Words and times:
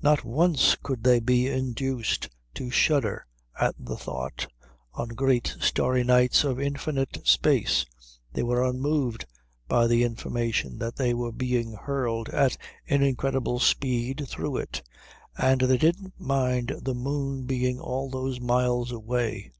Not 0.00 0.22
once 0.22 0.76
could 0.80 1.02
they 1.02 1.18
be 1.18 1.48
induced 1.48 2.28
to 2.54 2.70
shudder 2.70 3.26
at 3.58 3.74
the 3.76 3.96
thought, 3.96 4.46
on 4.94 5.08
great 5.08 5.56
starry 5.58 6.04
nights, 6.04 6.44
of 6.44 6.60
infinite 6.60 7.18
space. 7.26 7.84
They 8.32 8.44
were 8.44 8.62
unmoved 8.62 9.24
by 9.66 9.88
the 9.88 10.04
information 10.04 10.78
that 10.78 10.94
they 10.94 11.12
were 11.12 11.32
being 11.32 11.72
hurled 11.72 12.28
at 12.28 12.56
an 12.88 13.02
incredible 13.02 13.58
speed 13.58 14.26
through 14.28 14.58
it; 14.58 14.86
and 15.36 15.60
they 15.62 15.76
didn't 15.76 16.20
mind 16.20 16.68
the 16.82 16.94
moon 16.94 17.42
being 17.44 17.80
all 17.80 18.08
those 18.08 18.40
miles 18.40 18.92
away. 18.92 19.50